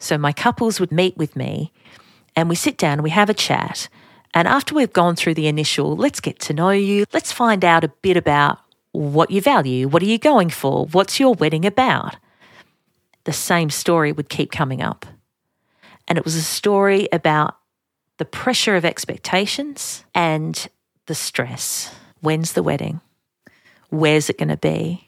So 0.00 0.18
my 0.18 0.32
couples 0.32 0.80
would 0.80 0.90
meet 0.90 1.16
with 1.16 1.36
me 1.36 1.72
and 2.34 2.48
we 2.48 2.56
sit 2.56 2.76
down 2.76 3.02
we 3.02 3.10
have 3.10 3.30
a 3.30 3.34
chat. 3.34 3.88
And 4.34 4.48
after 4.48 4.74
we've 4.74 4.92
gone 4.92 5.14
through 5.14 5.34
the 5.34 5.46
initial, 5.46 5.96
let's 5.96 6.20
get 6.20 6.38
to 6.40 6.52
know 6.52 6.70
you, 6.70 7.04
let's 7.12 7.32
find 7.32 7.64
out 7.64 7.84
a 7.84 7.92
bit 8.02 8.16
about 8.16 8.58
what 8.92 9.30
you 9.30 9.40
value, 9.40 9.88
what 9.88 10.02
are 10.02 10.06
you 10.06 10.18
going 10.18 10.50
for, 10.50 10.86
what's 10.86 11.20
your 11.20 11.34
wedding 11.34 11.64
about. 11.64 12.16
The 13.24 13.32
same 13.32 13.70
story 13.70 14.12
would 14.12 14.28
keep 14.28 14.50
coming 14.50 14.82
up. 14.82 15.06
And 16.08 16.16
it 16.18 16.24
was 16.24 16.34
a 16.34 16.42
story 16.42 17.08
about 17.12 17.56
the 18.16 18.24
pressure 18.24 18.76
of 18.76 18.84
expectations 18.84 20.04
and 20.14 20.68
the 21.06 21.14
stress. 21.14 21.94
When's 22.20 22.52
the 22.52 22.62
wedding? 22.62 23.00
Where's 23.90 24.30
it 24.30 24.38
going 24.38 24.48
to 24.48 24.56
be? 24.56 25.06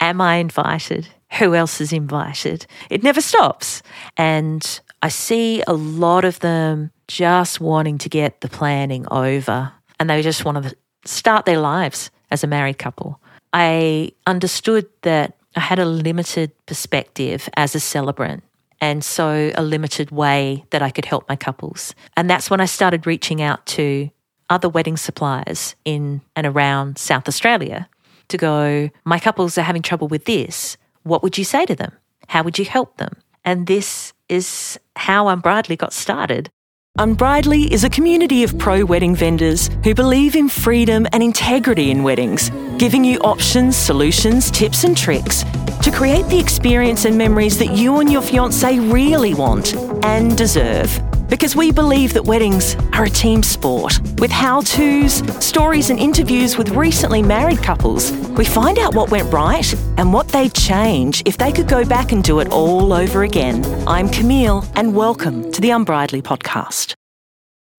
Am 0.00 0.20
I 0.20 0.36
invited? 0.36 1.08
Who 1.38 1.54
else 1.54 1.80
is 1.80 1.92
invited? 1.92 2.66
It 2.90 3.02
never 3.02 3.20
stops. 3.20 3.82
And 4.16 4.80
I 5.02 5.08
see 5.08 5.62
a 5.66 5.72
lot 5.72 6.24
of 6.24 6.40
them 6.40 6.90
just 7.08 7.60
wanting 7.60 7.98
to 7.98 8.08
get 8.08 8.40
the 8.40 8.48
planning 8.48 9.06
over 9.10 9.72
and 9.98 10.10
they 10.10 10.22
just 10.22 10.44
want 10.44 10.62
to 10.62 10.76
start 11.04 11.46
their 11.46 11.60
lives 11.60 12.10
as 12.30 12.42
a 12.42 12.46
married 12.46 12.78
couple. 12.78 13.20
I 13.52 14.12
understood 14.26 14.86
that 15.02 15.36
I 15.54 15.60
had 15.60 15.78
a 15.78 15.86
limited 15.86 16.52
perspective 16.66 17.48
as 17.56 17.74
a 17.74 17.80
celebrant 17.80 18.42
and 18.80 19.04
so 19.04 19.52
a 19.54 19.62
limited 19.62 20.10
way 20.10 20.64
that 20.70 20.82
I 20.82 20.90
could 20.90 21.06
help 21.06 21.28
my 21.28 21.36
couples. 21.36 21.94
And 22.16 22.28
that's 22.28 22.50
when 22.50 22.60
I 22.60 22.66
started 22.66 23.06
reaching 23.06 23.40
out 23.40 23.64
to 23.66 24.10
other 24.50 24.68
wedding 24.68 24.96
suppliers 24.96 25.74
in 25.84 26.20
and 26.34 26.46
around 26.46 26.98
South 26.98 27.26
Australia 27.26 27.88
to 28.28 28.36
go, 28.36 28.90
my 29.04 29.18
couples 29.18 29.56
are 29.56 29.62
having 29.62 29.82
trouble 29.82 30.08
with 30.08 30.24
this. 30.24 30.76
What 31.06 31.22
would 31.22 31.38
you 31.38 31.44
say 31.44 31.64
to 31.66 31.76
them? 31.76 31.92
How 32.26 32.42
would 32.42 32.58
you 32.58 32.64
help 32.64 32.96
them? 32.96 33.12
And 33.44 33.68
this 33.68 34.12
is 34.28 34.76
how 34.96 35.28
Unbridely 35.28 35.76
got 35.76 35.92
started. 35.92 36.50
Unbridely 36.98 37.72
is 37.72 37.84
a 37.84 37.90
community 37.90 38.42
of 38.42 38.58
pro 38.58 38.84
wedding 38.84 39.14
vendors 39.14 39.70
who 39.84 39.94
believe 39.94 40.34
in 40.34 40.48
freedom 40.48 41.06
and 41.12 41.22
integrity 41.22 41.92
in 41.92 42.02
weddings, 42.02 42.50
giving 42.78 43.04
you 43.04 43.20
options, 43.20 43.76
solutions, 43.76 44.50
tips, 44.50 44.82
and 44.82 44.96
tricks 44.96 45.44
to 45.86 45.92
create 45.92 46.26
the 46.26 46.38
experience 46.40 47.04
and 47.04 47.16
memories 47.16 47.56
that 47.58 47.70
you 47.76 48.00
and 48.00 48.10
your 48.10 48.20
fiance 48.20 48.76
really 48.80 49.34
want 49.34 49.72
and 50.04 50.36
deserve. 50.36 51.00
Because 51.28 51.54
we 51.54 51.70
believe 51.70 52.12
that 52.14 52.24
weddings 52.24 52.74
are 52.92 53.04
a 53.04 53.08
team 53.08 53.40
sport. 53.40 54.00
With 54.18 54.32
how 54.32 54.62
to's, 54.62 55.22
stories, 55.38 55.90
and 55.90 56.00
interviews 56.00 56.58
with 56.58 56.70
recently 56.70 57.22
married 57.22 57.62
couples, 57.62 58.10
we 58.36 58.44
find 58.44 58.80
out 58.80 58.96
what 58.96 59.12
went 59.12 59.32
right 59.32 59.72
and 59.96 60.12
what 60.12 60.26
they'd 60.26 60.52
change 60.52 61.22
if 61.24 61.38
they 61.38 61.52
could 61.52 61.68
go 61.68 61.84
back 61.84 62.10
and 62.10 62.24
do 62.24 62.40
it 62.40 62.48
all 62.48 62.92
over 62.92 63.22
again. 63.22 63.64
I'm 63.86 64.08
Camille, 64.08 64.64
and 64.74 64.96
welcome 64.96 65.52
to 65.52 65.60
the 65.60 65.70
Unbridely 65.70 66.20
podcast. 66.20 66.94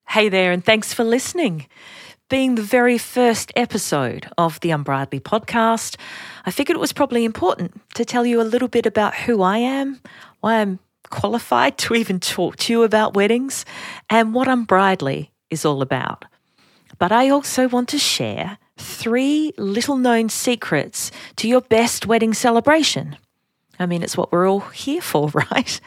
Hey 0.07 0.29
there, 0.29 0.53
and 0.53 0.63
thanks 0.63 0.93
for 0.93 1.03
listening. 1.03 1.67
Being 2.29 2.55
the 2.55 2.61
very 2.61 2.97
first 2.97 3.53
episode 3.55 4.27
of 4.37 4.59
the 4.59 4.71
Unbridely 4.71 5.21
podcast, 5.21 5.95
I 6.45 6.51
figured 6.51 6.75
it 6.75 6.81
was 6.81 6.91
probably 6.91 7.23
important 7.23 7.79
to 7.93 8.03
tell 8.03 8.25
you 8.25 8.41
a 8.41 8.43
little 8.43 8.67
bit 8.67 8.85
about 8.85 9.15
who 9.15 9.41
I 9.41 9.59
am, 9.59 10.01
why 10.41 10.55
I'm 10.55 10.79
qualified 11.09 11.77
to 11.77 11.95
even 11.95 12.19
talk 12.19 12.57
to 12.57 12.73
you 12.73 12.83
about 12.83 13.13
weddings 13.13 13.63
and 14.09 14.33
what 14.33 14.49
Unbridely 14.49 15.31
is 15.49 15.63
all 15.63 15.81
about. 15.81 16.25
But 16.99 17.13
I 17.13 17.29
also 17.29 17.69
want 17.69 17.87
to 17.89 17.97
share 17.97 18.57
three 18.75 19.53
little 19.57 19.95
known 19.95 20.27
secrets 20.27 21.11
to 21.37 21.47
your 21.47 21.61
best 21.61 22.07
wedding 22.07 22.33
celebration. 22.33 23.15
I 23.79 23.85
mean, 23.85 24.03
it's 24.03 24.17
what 24.17 24.33
we're 24.33 24.49
all 24.49 24.59
here 24.59 25.01
for, 25.01 25.29
right? 25.51 25.79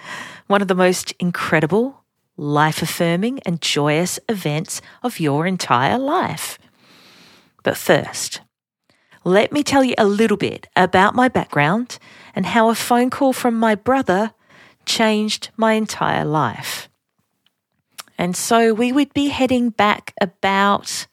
One 0.47 0.62
of 0.62 0.69
the 0.69 0.75
most 0.75 1.12
incredible, 1.19 2.00
life 2.41 2.80
affirming, 2.80 3.38
and 3.41 3.60
joyous 3.60 4.19
events 4.28 4.80
of 5.02 5.20
your 5.20 5.46
entire 5.46 5.98
life. 5.98 6.58
But 7.62 7.76
first, 7.76 8.41
let 9.25 9.53
me 9.53 9.62
tell 9.62 9.84
you 9.84 9.94
a 9.98 10.06
little 10.06 10.38
bit 10.38 10.66
about 10.75 11.15
my 11.15 11.28
background 11.28 11.98
and 12.34 12.47
how 12.47 12.70
a 12.70 12.75
phone 12.75 13.10
call 13.10 13.34
from 13.34 13.54
my 13.54 13.75
brother 13.75 14.32
changed 14.87 15.50
my 15.59 15.75
entire 15.75 16.25
life. 16.25 16.88
And 18.16 18.34
so 18.34 18.72
we 18.72 18.91
would 18.91 19.12
be 19.12 19.28
heading 19.28 19.69
back 19.69 20.15
about, 20.20 21.06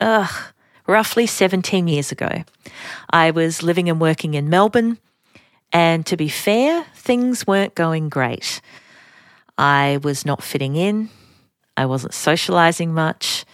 ugh, 0.00 0.52
roughly 0.88 1.26
17 1.26 1.86
years 1.86 2.10
ago. 2.10 2.42
I 3.10 3.30
was 3.30 3.62
living 3.62 3.88
and 3.88 4.00
working 4.00 4.34
in 4.34 4.50
Melbourne, 4.50 4.98
and 5.72 6.04
to 6.06 6.16
be 6.16 6.28
fair, 6.28 6.84
things 6.96 7.46
weren't 7.46 7.74
going 7.76 8.08
great. 8.08 8.60
I 9.58 9.98
was 10.02 10.24
not 10.24 10.42
fitting 10.42 10.76
in, 10.76 11.10
I 11.76 11.86
wasn't 11.86 12.14
socializing 12.14 12.92
much, 12.92 13.44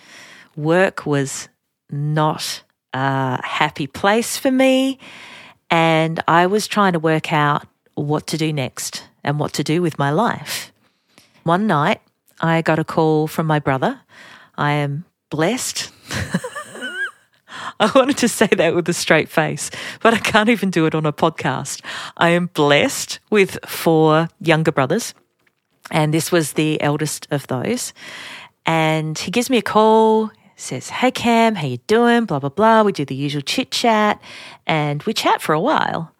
work 0.56 1.06
was 1.06 1.48
not 1.90 2.62
a 2.92 3.44
happy 3.44 3.86
place 3.86 4.36
for 4.36 4.50
me, 4.50 4.98
and 5.70 6.22
I 6.28 6.46
was 6.46 6.66
trying 6.66 6.92
to 6.92 6.98
work 6.98 7.32
out 7.32 7.66
what 7.94 8.26
to 8.28 8.38
do 8.38 8.52
next 8.52 9.04
and 9.24 9.38
what 9.38 9.52
to 9.54 9.64
do 9.64 9.82
with 9.82 9.98
my 9.98 10.10
life. 10.10 10.72
One 11.44 11.66
night, 11.66 12.00
I 12.40 12.62
got 12.62 12.78
a 12.78 12.84
call 12.84 13.26
from 13.26 13.46
my 13.46 13.58
brother. 13.58 14.00
I 14.56 14.72
am 14.72 15.04
blessed. 15.30 15.90
I 17.80 17.90
wanted 17.94 18.18
to 18.18 18.28
say 18.28 18.46
that 18.46 18.74
with 18.74 18.88
a 18.88 18.92
straight 18.92 19.28
face, 19.28 19.70
but 20.02 20.14
I 20.14 20.18
can't 20.18 20.48
even 20.48 20.70
do 20.70 20.86
it 20.86 20.94
on 20.94 21.06
a 21.06 21.12
podcast. 21.12 21.80
I 22.16 22.30
am 22.30 22.46
blessed 22.46 23.18
with 23.30 23.58
four 23.66 24.28
younger 24.40 24.72
brothers, 24.72 25.14
and 25.92 26.12
this 26.12 26.32
was 26.32 26.54
the 26.54 26.80
eldest 26.82 27.28
of 27.30 27.46
those. 27.46 27.92
And 28.66 29.16
he 29.16 29.30
gives 29.30 29.50
me 29.50 29.58
a 29.58 29.62
call, 29.62 30.32
says, 30.56 30.88
Hey 30.88 31.12
Cam, 31.12 31.54
how 31.54 31.66
you 31.66 31.78
doing? 31.86 32.24
Blah 32.24 32.40
blah 32.40 32.48
blah. 32.48 32.82
We 32.82 32.92
do 32.92 33.04
the 33.04 33.14
usual 33.14 33.42
chit 33.42 33.70
chat 33.70 34.20
and 34.66 35.02
we 35.04 35.12
chat 35.12 35.40
for 35.40 35.52
a 35.52 35.60
while. 35.60 36.12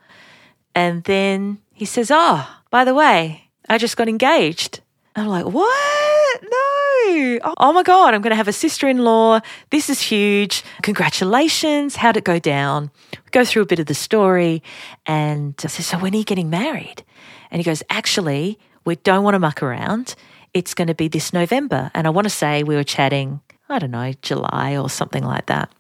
And 0.75 1.03
then 1.05 1.59
he 1.72 1.84
says, 1.84 2.11
Oh, 2.12 2.49
by 2.71 2.84
the 2.84 2.94
way, 2.94 3.49
I 3.69 3.78
just 3.78 3.97
got 3.97 4.09
engaged. 4.09 4.81
I'm 5.15 5.28
like, 5.28 5.44
what? 5.44 6.43
No. 6.43 7.38
Oh, 7.44 7.55
oh 7.59 7.72
my 7.75 7.82
God, 7.82 8.15
I'm 8.15 8.22
going 8.22 8.31
to 8.31 8.37
have 8.37 8.49
a 8.49 8.53
sister 8.53 8.88
in 8.88 8.99
law. 8.99 9.41
This 9.71 9.91
is 9.91 10.00
huge. 10.00 10.65
Congratulations. 10.82 11.97
How'd 11.97 12.16
it 12.16 12.25
go 12.25 12.38
down? 12.38 12.91
We 13.12 13.31
go 13.31 13.44
through 13.44 13.62
a 13.62 13.66
bit 13.66 13.78
of 13.78 13.87
the 13.87 13.94
story. 13.94 14.62
And 15.05 15.55
I 15.62 15.66
said, 15.66 15.84
So 15.84 15.99
when 15.99 16.15
are 16.15 16.19
you 16.19 16.25
getting 16.25 16.49
married? 16.49 17.05
And 17.50 17.61
he 17.61 17.65
goes, 17.65 17.82
Actually, 17.91 18.59
we 18.84 18.97
don't 18.97 19.25
want 19.25 19.34
to 19.34 19.38
muck 19.38 19.62
around. 19.62 20.15
It's 20.54 20.75
going 20.75 20.88
to 20.88 20.94
be 20.94 21.09
this 21.09 21.32
November. 21.32 21.91
And 21.94 22.06
I 22.06 22.10
want 22.10 22.26
to 22.26 22.31
say 22.31 22.62
we 22.62 22.75
were 22.75 22.84
chatting, 22.84 23.41
I 23.69 23.78
don't 23.78 23.91
know, 23.91 24.12
July 24.22 24.76
or 24.76 24.91
something 24.91 25.25
like 25.25 25.47
that. 25.47 25.70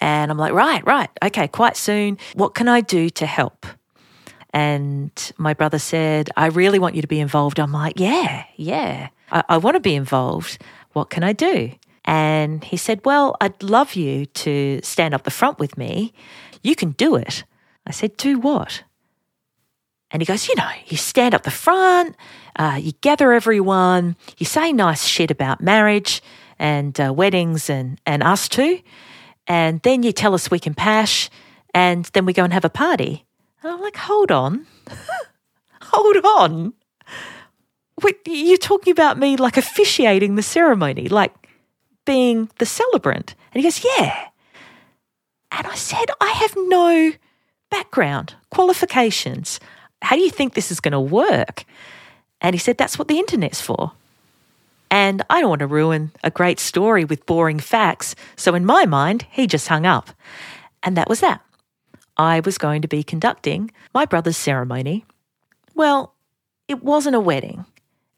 And 0.00 0.30
I'm 0.30 0.38
like, 0.38 0.52
Right, 0.52 0.86
right. 0.86 1.10
Okay, 1.22 1.48
quite 1.48 1.76
soon. 1.76 2.18
What 2.34 2.54
can 2.54 2.68
I 2.68 2.80
do 2.80 3.08
to 3.10 3.26
help? 3.26 3.66
And 4.52 5.10
my 5.36 5.52
brother 5.52 5.78
said, 5.78 6.30
I 6.36 6.46
really 6.46 6.78
want 6.78 6.94
you 6.94 7.02
to 7.02 7.08
be 7.08 7.20
involved. 7.20 7.58
I'm 7.58 7.72
like, 7.72 8.00
yeah, 8.00 8.44
yeah, 8.56 9.08
I, 9.30 9.44
I 9.50 9.56
want 9.58 9.74
to 9.74 9.80
be 9.80 9.94
involved. 9.94 10.58
What 10.94 11.10
can 11.10 11.22
I 11.22 11.34
do? 11.34 11.72
And 12.06 12.62
he 12.64 12.76
said, 12.76 13.00
Well, 13.04 13.36
I'd 13.40 13.62
love 13.62 13.94
you 13.94 14.26
to 14.26 14.80
stand 14.82 15.12
up 15.12 15.24
the 15.24 15.30
front 15.30 15.58
with 15.58 15.76
me. 15.76 16.14
You 16.62 16.74
can 16.74 16.92
do 16.92 17.16
it. 17.16 17.44
I 17.86 17.90
said, 17.90 18.16
Do 18.16 18.38
what? 18.38 18.82
And 20.10 20.22
he 20.22 20.26
goes, 20.26 20.48
You 20.48 20.54
know, 20.56 20.68
you 20.86 20.96
stand 20.96 21.34
up 21.34 21.42
the 21.42 21.50
front, 21.50 22.16
uh, 22.56 22.78
you 22.80 22.92
gather 23.00 23.32
everyone, 23.32 24.16
you 24.38 24.46
say 24.46 24.72
nice 24.72 25.04
shit 25.04 25.30
about 25.30 25.60
marriage 25.60 26.22
and 26.58 26.98
uh, 27.00 27.12
weddings 27.12 27.68
and, 27.68 28.00
and 28.06 28.22
us 28.22 28.48
too. 28.48 28.80
And 29.46 29.80
then 29.82 30.02
you 30.02 30.12
tell 30.12 30.34
us 30.34 30.50
we 30.50 30.58
can 30.58 30.74
pash, 30.74 31.30
and 31.74 32.04
then 32.06 32.26
we 32.26 32.32
go 32.32 32.44
and 32.44 32.52
have 32.52 32.64
a 32.64 32.70
party. 32.70 33.24
And 33.62 33.72
I'm 33.72 33.80
like, 33.80 33.96
hold 33.96 34.32
on. 34.32 34.66
hold 35.82 36.16
on. 36.24 36.72
Wait, 38.02 38.16
you're 38.26 38.58
talking 38.58 38.90
about 38.90 39.18
me 39.18 39.36
like 39.36 39.56
officiating 39.56 40.34
the 40.34 40.42
ceremony, 40.42 41.08
like 41.08 41.48
being 42.04 42.50
the 42.58 42.66
celebrant. 42.66 43.34
And 43.52 43.62
he 43.62 43.66
goes, 43.66 43.84
yeah. 43.84 44.28
And 45.52 45.66
I 45.66 45.74
said, 45.74 46.06
I 46.20 46.28
have 46.28 46.54
no 46.56 47.12
background, 47.70 48.34
qualifications. 48.50 49.60
How 50.02 50.16
do 50.16 50.22
you 50.22 50.30
think 50.30 50.54
this 50.54 50.70
is 50.70 50.80
going 50.80 50.92
to 50.92 51.00
work? 51.00 51.64
And 52.40 52.54
he 52.54 52.58
said, 52.58 52.78
that's 52.78 52.98
what 52.98 53.08
the 53.08 53.18
internet's 53.18 53.60
for. 53.60 53.92
And 54.90 55.22
I 55.28 55.40
don't 55.40 55.50
want 55.50 55.60
to 55.60 55.66
ruin 55.66 56.12
a 56.22 56.30
great 56.30 56.60
story 56.60 57.04
with 57.04 57.26
boring 57.26 57.58
facts. 57.58 58.14
So 58.36 58.54
in 58.54 58.64
my 58.64 58.86
mind, 58.86 59.26
he 59.30 59.46
just 59.46 59.68
hung 59.68 59.84
up. 59.84 60.10
And 60.82 60.96
that 60.96 61.08
was 61.08 61.20
that. 61.20 61.40
I 62.16 62.40
was 62.40 62.56
going 62.56 62.82
to 62.82 62.88
be 62.88 63.02
conducting 63.02 63.70
my 63.92 64.04
brother's 64.04 64.36
ceremony. 64.36 65.04
Well, 65.74 66.14
it 66.68 66.82
wasn't 66.82 67.16
a 67.16 67.20
wedding, 67.20 67.66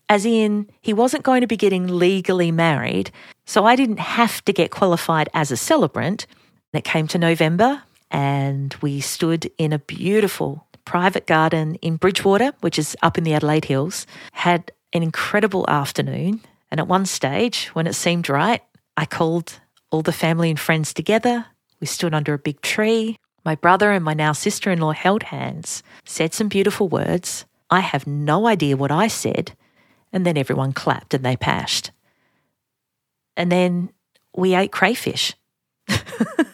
as 0.09 0.25
in, 0.25 0.69
he 0.81 0.93
wasn't 0.93 1.25
going 1.25 1.41
to 1.41 1.47
be 1.47 1.57
getting 1.57 1.87
legally 1.87 2.53
married, 2.53 3.11
so 3.45 3.65
I 3.65 3.75
didn't 3.75 3.99
have 3.99 4.45
to 4.45 4.53
get 4.53 4.71
qualified 4.71 5.29
as 5.35 5.51
a 5.51 5.57
celebrant. 5.57 6.27
And 6.73 6.79
It 6.79 6.85
came 6.85 7.09
to 7.09 7.19
November, 7.19 7.83
and 8.11 8.75
we 8.81 9.01
stood 9.01 9.51
in 9.59 9.73
a 9.73 9.79
beautiful 9.81 10.68
private 10.89 11.27
garden 11.27 11.75
in 11.83 11.97
Bridgewater, 11.97 12.53
which 12.61 12.79
is 12.79 12.97
up 13.03 13.19
in 13.19 13.25
the 13.25 13.35
Adelaide 13.35 13.67
Hills, 13.67 14.07
had 14.33 14.73
an 14.95 15.03
incredible 15.03 15.69
afternoon. 15.69 16.41
And 16.71 16.81
at 16.81 16.89
one 16.89 17.05
stage, 17.05 17.67
when 17.75 17.87
it 17.87 17.93
seemed 17.93 18.31
right, 18.31 18.63
I 18.97 19.05
called 19.05 19.61
all 19.91 20.01
the 20.01 20.13
family 20.13 20.49
and 20.49 20.59
friends 20.59 20.95
together. 20.95 21.45
We 21.79 21.87
stood 21.87 22.15
under 22.15 22.33
a 22.33 22.39
big 22.39 22.63
tree. 22.63 23.19
My 23.45 23.55
brother 23.55 23.93
and 23.93 24.03
my 24.03 24.15
now 24.15 24.33
sister 24.33 24.71
in 24.71 24.81
law 24.81 24.93
held 24.93 25.25
hands, 25.25 25.83
said 26.07 26.33
some 26.33 26.49
beautiful 26.49 26.89
words. 26.89 27.45
I 27.69 27.81
have 27.81 28.07
no 28.07 28.47
idea 28.47 28.75
what 28.75 28.91
I 28.91 29.09
said. 29.09 29.53
And 30.11 30.25
then 30.25 30.39
everyone 30.39 30.73
clapped 30.73 31.13
and 31.13 31.23
they 31.23 31.37
pashed. 31.37 31.91
And 33.37 33.53
then 33.53 33.91
we 34.35 34.55
ate 34.55 34.73
crayfish. 34.73 35.35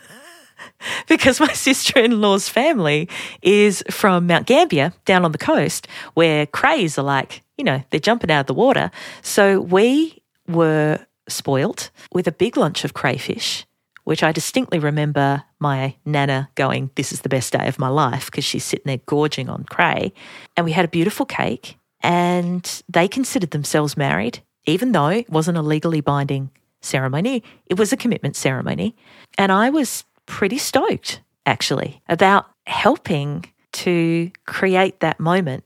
because 1.16 1.40
my 1.40 1.52
sister 1.52 2.00
in 2.00 2.20
law's 2.20 2.48
family 2.48 3.08
is 3.42 3.82
from 3.90 4.26
Mount 4.26 4.46
Gambier 4.46 4.92
down 5.04 5.24
on 5.24 5.32
the 5.32 5.38
coast 5.38 5.86
where 6.14 6.46
crays 6.46 6.98
are 6.98 7.04
like, 7.04 7.42
you 7.56 7.64
know, 7.64 7.82
they're 7.90 8.00
jumping 8.00 8.30
out 8.30 8.40
of 8.40 8.46
the 8.46 8.54
water. 8.54 8.90
So 9.22 9.60
we 9.60 10.22
were 10.48 10.98
spoilt 11.28 11.90
with 12.12 12.26
a 12.26 12.32
big 12.32 12.56
lunch 12.56 12.84
of 12.84 12.94
crayfish, 12.94 13.64
which 14.04 14.22
I 14.22 14.32
distinctly 14.32 14.78
remember 14.78 15.44
my 15.60 15.94
nana 16.04 16.50
going, 16.56 16.90
This 16.96 17.12
is 17.12 17.20
the 17.20 17.28
best 17.28 17.52
day 17.52 17.68
of 17.68 17.78
my 17.78 17.88
life 17.88 18.26
because 18.26 18.44
she's 18.44 18.64
sitting 18.64 18.86
there 18.86 19.00
gorging 19.06 19.48
on 19.48 19.64
cray. 19.64 20.12
And 20.56 20.64
we 20.64 20.72
had 20.72 20.84
a 20.84 20.88
beautiful 20.88 21.26
cake, 21.26 21.78
and 22.02 22.82
they 22.88 23.08
considered 23.08 23.52
themselves 23.52 23.96
married, 23.96 24.40
even 24.66 24.92
though 24.92 25.08
it 25.08 25.30
wasn't 25.30 25.58
a 25.58 25.62
legally 25.62 26.00
binding 26.00 26.50
ceremony, 26.82 27.42
it 27.66 27.78
was 27.78 27.92
a 27.92 27.96
commitment 27.96 28.36
ceremony. 28.36 28.94
And 29.38 29.50
I 29.50 29.70
was 29.70 30.04
pretty 30.26 30.58
stoked, 30.58 31.20
actually, 31.46 32.02
about 32.08 32.46
helping 32.66 33.44
to 33.72 34.30
create 34.46 35.00
that 35.00 35.20
moment. 35.20 35.64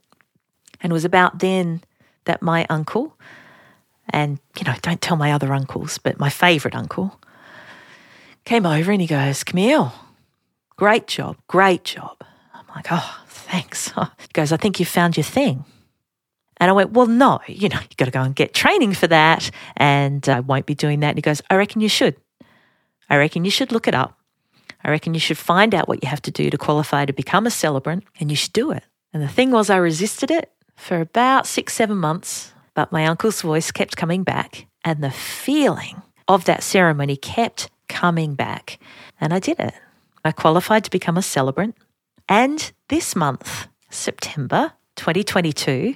And 0.81 0.91
it 0.91 0.93
was 0.93 1.05
about 1.05 1.39
then 1.39 1.81
that 2.25 2.41
my 2.41 2.65
uncle, 2.69 3.17
and, 4.09 4.39
you 4.57 4.63
know, 4.65 4.75
don't 4.81 5.01
tell 5.01 5.17
my 5.17 5.31
other 5.31 5.53
uncles, 5.53 5.97
but 5.97 6.19
my 6.19 6.29
favourite 6.29 6.75
uncle, 6.75 7.19
came 8.45 8.65
over 8.65 8.91
and 8.91 9.01
he 9.01 9.07
goes, 9.07 9.43
Camille, 9.43 9.93
great 10.75 11.07
job, 11.07 11.37
great 11.47 11.83
job. 11.83 12.17
I'm 12.53 12.65
like, 12.75 12.87
oh, 12.91 13.19
thanks. 13.27 13.91
He 14.19 14.27
goes, 14.33 14.51
I 14.51 14.57
think 14.57 14.79
you 14.79 14.85
found 14.85 15.17
your 15.17 15.23
thing. 15.23 15.65
And 16.57 16.69
I 16.69 16.73
went, 16.73 16.91
well, 16.91 17.07
no, 17.07 17.39
you 17.47 17.69
know, 17.69 17.79
you've 17.79 17.97
got 17.97 18.05
to 18.05 18.11
go 18.11 18.21
and 18.21 18.35
get 18.35 18.53
training 18.53 18.93
for 18.93 19.07
that. 19.07 19.49
And 19.77 20.27
I 20.27 20.41
won't 20.41 20.65
be 20.65 20.75
doing 20.75 20.99
that. 20.99 21.09
And 21.09 21.17
he 21.17 21.21
goes, 21.21 21.41
I 21.49 21.55
reckon 21.55 21.81
you 21.81 21.89
should. 21.89 22.15
I 23.09 23.17
reckon 23.17 23.45
you 23.45 23.51
should 23.51 23.71
look 23.71 23.87
it 23.87 23.95
up. 23.95 24.18
I 24.83 24.89
reckon 24.89 25.13
you 25.13 25.19
should 25.19 25.37
find 25.37 25.75
out 25.75 25.87
what 25.87 26.03
you 26.03 26.09
have 26.09 26.21
to 26.23 26.31
do 26.31 26.49
to 26.49 26.57
qualify 26.57 27.05
to 27.05 27.13
become 27.13 27.45
a 27.45 27.51
celebrant 27.51 28.03
and 28.19 28.29
you 28.29 28.35
should 28.35 28.53
do 28.53 28.71
it. 28.71 28.83
And 29.13 29.21
the 29.21 29.27
thing 29.27 29.51
was, 29.51 29.69
I 29.69 29.77
resisted 29.77 30.31
it 30.31 30.51
for 30.75 31.01
about 31.01 31.47
six, 31.47 31.73
seven 31.73 31.97
months, 31.97 32.53
but 32.73 32.91
my 32.91 33.05
uncle's 33.05 33.41
voice 33.41 33.71
kept 33.71 33.97
coming 33.97 34.23
back 34.23 34.67
and 34.85 35.03
the 35.03 35.11
feeling 35.11 36.01
of 36.27 36.45
that 36.45 36.63
ceremony 36.63 37.17
kept 37.17 37.69
coming 37.87 38.35
back. 38.35 38.79
And 39.19 39.33
I 39.33 39.39
did 39.39 39.59
it. 39.59 39.73
I 40.23 40.31
qualified 40.31 40.83
to 40.85 40.91
become 40.91 41.17
a 41.17 41.21
celebrant. 41.21 41.75
And 42.27 42.71
this 42.87 43.15
month, 43.15 43.67
September 43.89 44.73
2022, 44.95 45.95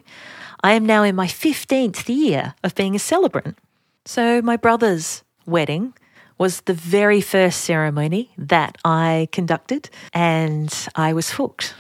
I 0.64 0.74
am 0.74 0.86
now 0.86 1.04
in 1.04 1.16
my 1.16 1.28
15th 1.28 2.08
year 2.10 2.56
of 2.64 2.74
being 2.76 2.96
a 2.96 3.00
celebrant. 3.00 3.58
So 4.06 4.42
my 4.42 4.58
brother's 4.58 5.24
wedding 5.46 5.94
was 6.38 6.62
the 6.62 6.74
very 6.74 7.22
first 7.22 7.62
ceremony 7.62 8.32
that 8.38 8.78
I 8.84 9.28
conducted, 9.32 9.90
and 10.14 10.74
I 10.96 11.14
was 11.14 11.32
hooked, 11.32 11.76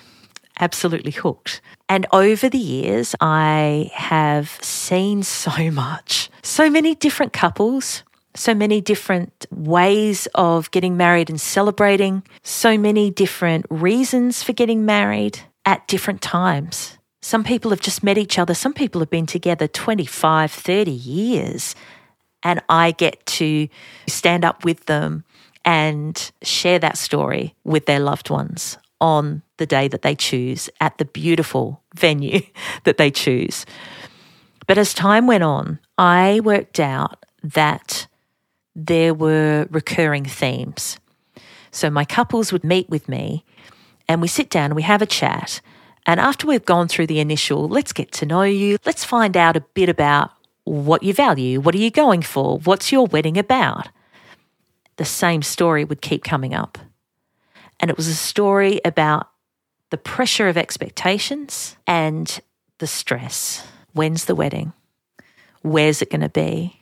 absolutely 0.59 1.11
hooked. 1.11 1.61
And 1.89 2.05
over 2.11 2.49
the 2.49 2.57
years, 2.57 3.15
I 3.19 3.91
have 3.93 4.49
seen 4.61 5.23
so 5.23 5.71
much, 5.71 6.29
so 6.41 6.69
many 6.69 6.95
different 6.95 7.33
couples, 7.33 8.03
so 8.35 8.53
many 8.53 8.81
different 8.81 9.45
ways 9.51 10.27
of 10.35 10.71
getting 10.71 10.97
married 10.97 11.29
and 11.29 11.39
celebrating, 11.39 12.23
so 12.41 12.77
many 12.77 13.11
different 13.11 13.65
reasons 13.69 14.43
for 14.43 14.53
getting 14.53 14.85
married 14.85 15.39
at 15.65 15.87
different 15.87 16.21
times. 16.21 16.97
Some 17.21 17.43
people 17.43 17.71
have 17.71 17.79
just 17.79 18.03
met 18.03 18.17
each 18.17 18.37
other, 18.37 18.53
some 18.53 18.73
people 18.73 18.99
have 18.99 19.09
been 19.09 19.25
together 19.25 19.67
25, 19.67 20.51
30 20.51 20.91
years 20.91 21.75
and 22.43 22.61
I 22.69 22.91
get 22.91 23.25
to 23.25 23.67
stand 24.07 24.45
up 24.45 24.65
with 24.65 24.85
them 24.85 25.23
and 25.65 26.31
share 26.41 26.79
that 26.79 26.97
story 26.97 27.55
with 27.63 27.85
their 27.85 27.99
loved 27.99 28.29
ones 28.29 28.77
on 28.99 29.41
the 29.57 29.65
day 29.65 29.87
that 29.87 30.01
they 30.01 30.15
choose 30.15 30.69
at 30.79 30.97
the 30.97 31.05
beautiful 31.05 31.81
venue 31.95 32.41
that 32.83 32.97
they 32.97 33.11
choose. 33.11 33.65
But 34.67 34.77
as 34.77 34.93
time 34.93 35.27
went 35.27 35.43
on, 35.43 35.79
I 35.97 36.39
worked 36.43 36.79
out 36.79 37.25
that 37.43 38.07
there 38.75 39.13
were 39.13 39.67
recurring 39.69 40.25
themes. 40.25 40.99
So 41.71 41.89
my 41.89 42.05
couples 42.05 42.51
would 42.51 42.63
meet 42.63 42.89
with 42.89 43.09
me 43.09 43.43
and 44.07 44.21
we 44.21 44.27
sit 44.27 44.49
down 44.49 44.65
and 44.65 44.75
we 44.75 44.83
have 44.83 45.01
a 45.01 45.07
chat. 45.07 45.59
And 46.05 46.19
after 46.19 46.47
we've 46.47 46.65
gone 46.65 46.87
through 46.87 47.07
the 47.07 47.19
initial, 47.19 47.67
let's 47.67 47.93
get 47.93 48.11
to 48.13 48.25
know 48.25 48.43
you, 48.43 48.77
let's 48.85 49.03
find 49.03 49.35
out 49.37 49.57
a 49.57 49.61
bit 49.73 49.89
about 49.89 50.31
what 50.65 51.03
you 51.03 51.13
value, 51.13 51.59
what 51.59 51.75
are 51.75 51.79
you 51.79 51.91
going 51.91 52.21
for, 52.21 52.59
what's 52.59 52.91
your 52.91 53.05
wedding 53.07 53.37
about? 53.37 53.89
The 54.97 55.05
same 55.05 55.41
story 55.41 55.83
would 55.83 56.01
keep 56.01 56.23
coming 56.23 56.53
up. 56.53 56.77
And 57.79 57.89
it 57.89 57.97
was 57.97 58.07
a 58.07 58.15
story 58.15 58.79
about 58.85 59.29
the 59.89 59.97
pressure 59.97 60.47
of 60.47 60.57
expectations 60.57 61.75
and 61.85 62.39
the 62.79 62.87
stress. 62.87 63.67
When's 63.93 64.25
the 64.25 64.35
wedding? 64.35 64.73
Where's 65.61 66.01
it 66.01 66.09
going 66.09 66.21
to 66.21 66.29
be? 66.29 66.79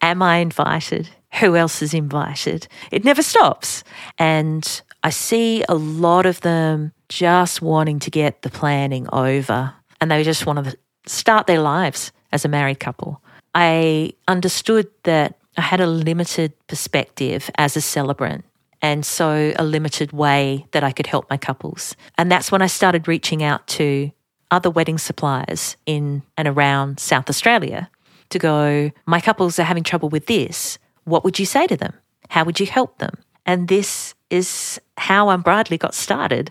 Am 0.00 0.22
I 0.22 0.38
invited? 0.38 1.08
Who 1.40 1.56
else 1.56 1.82
is 1.82 1.94
invited? 1.94 2.68
It 2.90 3.04
never 3.04 3.22
stops. 3.22 3.84
And 4.18 4.82
I 5.02 5.10
see 5.10 5.64
a 5.68 5.74
lot 5.74 6.26
of 6.26 6.40
them 6.40 6.92
just 7.08 7.62
wanting 7.62 7.98
to 8.00 8.10
get 8.10 8.42
the 8.42 8.50
planning 8.50 9.08
over 9.12 9.74
and 10.00 10.10
they 10.10 10.22
just 10.22 10.46
want 10.46 10.64
to 10.64 10.76
start 11.06 11.46
their 11.46 11.60
lives 11.60 12.12
as 12.32 12.44
a 12.44 12.48
married 12.48 12.80
couple. 12.80 13.20
I 13.54 14.12
understood 14.26 14.88
that 15.04 15.36
I 15.56 15.62
had 15.62 15.80
a 15.80 15.86
limited 15.86 16.52
perspective 16.66 17.50
as 17.58 17.76
a 17.76 17.80
celebrant 17.80 18.44
and 18.80 19.04
so 19.04 19.52
a 19.56 19.64
limited 19.64 20.12
way 20.12 20.66
that 20.70 20.84
I 20.84 20.92
could 20.92 21.06
help 21.06 21.28
my 21.30 21.36
couples. 21.36 21.96
And 22.16 22.30
that's 22.30 22.52
when 22.52 22.62
I 22.62 22.68
started 22.68 23.08
reaching 23.08 23.42
out 23.42 23.66
to 23.68 24.10
other 24.50 24.70
wedding 24.70 24.98
suppliers 24.98 25.76
in 25.84 26.22
and 26.36 26.48
around 26.48 27.00
South 27.00 27.28
Australia 27.28 27.90
to 28.30 28.38
go, 28.38 28.90
my 29.06 29.20
couples 29.20 29.58
are 29.58 29.64
having 29.64 29.82
trouble 29.82 30.08
with 30.08 30.26
this. 30.26 30.78
What 31.04 31.24
would 31.24 31.38
you 31.38 31.46
say 31.46 31.66
to 31.66 31.76
them? 31.76 31.94
How 32.28 32.44
would 32.44 32.60
you 32.60 32.66
help 32.66 32.98
them? 32.98 33.14
And 33.46 33.68
this 33.68 34.14
is 34.30 34.80
how 34.96 35.30
Unbridely 35.30 35.78
got 35.78 35.94
started. 35.94 36.50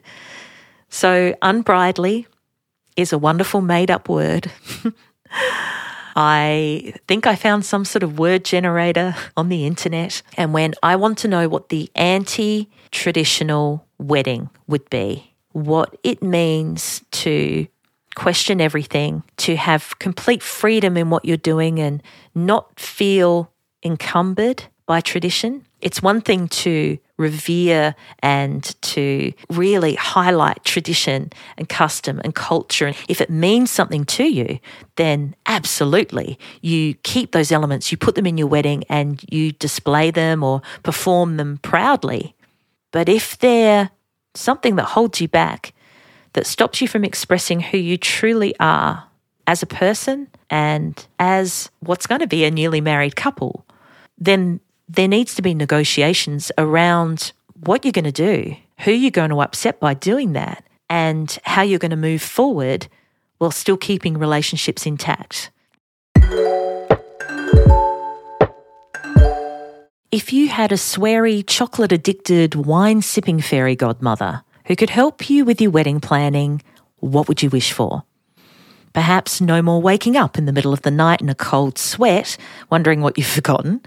So, 0.90 1.36
unbridely 1.42 2.28
is 2.96 3.14
a 3.14 3.18
wonderful 3.18 3.62
made 3.62 3.92
up 3.92 4.10
word 4.10 4.52
I 5.32 6.96
think 7.08 7.28
I 7.28 7.36
found 7.36 7.64
some 7.64 7.86
sort 7.86 8.02
of 8.02 8.18
word 8.18 8.44
generator 8.44 9.16
on 9.36 9.50
the 9.50 9.68
internet. 9.68 10.24
And 10.36 10.52
when 10.52 10.74
I 10.82 10.96
want 10.96 11.20
to 11.20 11.28
know 11.28 11.48
what 11.48 11.70
the 11.70 11.92
anti 11.94 12.70
traditional 12.92 13.86
wedding 14.00 14.50
would 14.66 14.90
be, 14.90 15.34
what 15.52 15.96
it 16.04 16.24
means 16.24 17.04
to 17.12 17.68
question 18.16 18.60
everything, 18.60 19.22
to 19.38 19.56
have 19.56 20.00
complete 20.00 20.42
freedom 20.42 20.98
in 20.98 21.12
what 21.12 21.24
you're 21.24 21.38
doing 21.38 21.80
and 21.80 22.02
not 22.34 22.80
feel 22.80 23.52
encumbered 23.84 24.64
by 24.88 25.02
tradition. 25.02 25.68
It's 25.82 26.02
one 26.02 26.22
thing 26.22 26.48
to 26.48 26.98
revere 27.18 27.96
and 28.20 28.64
to 28.82 29.34
really 29.50 29.96
highlight 29.96 30.64
tradition 30.64 31.32
and 31.58 31.68
custom 31.68 32.22
and 32.24 32.34
culture. 32.36 32.88
And 32.88 32.96
if 33.10 33.22
it 33.22 33.30
means 33.30 33.72
something 33.72 34.06
to 34.06 34.24
you, 34.24 34.60
then 34.96 35.36
absolutely 35.46 36.40
you 36.62 36.94
keep 37.04 37.32
those 37.32 37.52
elements, 37.52 37.92
you 37.92 37.98
put 37.98 38.16
them 38.16 38.28
in 38.28 38.38
your 38.38 38.48
wedding 38.48 38.84
and 38.90 39.24
you 39.30 39.52
display 39.54 40.12
them 40.12 40.44
or 40.44 40.62
perform 40.84 41.38
them 41.38 41.60
proudly. 41.62 42.36
But 42.92 43.10
if 43.10 43.38
they're 43.38 43.90
something 44.34 44.76
that 44.76 44.86
holds 44.86 45.20
you 45.20 45.28
back, 45.28 45.74
that 46.34 46.46
stops 46.46 46.82
you 46.82 46.88
from 46.88 47.04
expressing 47.04 47.60
who 47.60 47.78
you 47.78 47.98
truly 47.98 48.54
are 48.60 49.06
as 49.48 49.64
a 49.64 49.66
person 49.68 50.28
and 50.50 51.08
as 51.18 51.72
what's 51.80 52.06
going 52.06 52.22
to 52.22 52.28
be 52.28 52.46
a 52.46 52.52
newly 52.52 52.82
married 52.82 53.16
couple, 53.16 53.66
then 54.20 54.60
there 54.88 55.08
needs 55.08 55.36
to 55.36 55.42
be 55.42 55.54
negotiations 55.54 56.52
around 56.58 57.34
what 57.66 57.84
you're 57.84 57.92
going 57.92 58.06
to 58.06 58.12
do, 58.12 58.56
who 58.80 58.92
you're 58.92 59.12
going 59.12 59.30
to 59.30 59.42
upset 59.42 59.80
by 59.80 59.94
doing 59.94 60.34
that, 60.34 60.64
and 60.90 61.38
how 61.44 61.62
you're 61.62 61.80
going 61.80 61.92
to 61.92 61.98
move 61.98 62.22
forward 62.22 62.88
while 63.38 63.52
still 63.52 63.78
keeping 63.78 64.18
relationships 64.18 64.86
intact. 64.86 65.52
If 70.10 70.32
you 70.32 70.48
had 70.48 70.72
a 70.72 70.76
sweary, 70.76 71.44
chocolate 71.46 71.92
addicted, 71.92 72.56
wine 72.56 73.02
sipping 73.02 73.42
fairy 73.42 73.76
godmother 73.76 74.44
who 74.66 74.76
could 74.76 74.90
help 74.90 75.30
you 75.30 75.46
with 75.46 75.62
your 75.62 75.72
wedding 75.72 76.00
planning, 76.00 76.62
what 76.98 77.28
would 77.28 77.44
you 77.44 77.50
wish 77.50 77.74
for? 77.74 78.04
Perhaps 78.98 79.42
no 79.42 79.62
more 79.62 79.80
waking 79.80 80.18
up 80.18 80.40
in 80.40 80.46
the 80.46 80.52
middle 80.52 80.74
of 80.74 80.82
the 80.82 80.90
night 80.90 81.22
in 81.22 81.30
a 81.30 81.36
cold 81.36 81.78
sweat, 81.78 82.36
wondering 82.72 83.02
what 83.02 83.16
you've 83.16 83.28
forgotten, 83.42 83.80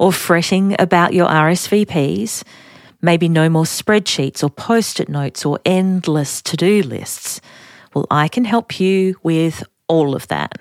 or 0.00 0.12
fretting 0.12 0.74
about 0.80 1.14
your 1.14 1.28
RSVPs. 1.28 2.42
Maybe 3.00 3.28
no 3.28 3.48
more 3.48 3.62
spreadsheets 3.62 4.42
or 4.42 4.50
post 4.50 4.98
it 4.98 5.08
notes 5.08 5.46
or 5.46 5.60
endless 5.64 6.42
to 6.42 6.56
do 6.56 6.82
lists. 6.82 7.40
Well, 7.94 8.08
I 8.10 8.26
can 8.26 8.44
help 8.44 8.80
you 8.80 9.14
with 9.22 9.62
all 9.86 10.16
of 10.16 10.26
that. 10.26 10.58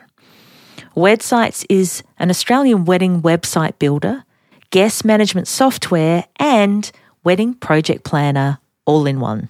Wedsites 0.95 1.65
is 1.67 2.03
an 2.19 2.29
Australian 2.29 2.85
wedding 2.85 3.24
website 3.24 3.79
builder, 3.79 4.24
guest 4.69 5.03
management 5.03 5.47
software, 5.47 6.25
and 6.35 6.91
wedding 7.24 7.55
project 7.55 8.03
planner 8.03 8.59
all 8.85 9.07
in 9.07 9.19
one. 9.19 9.50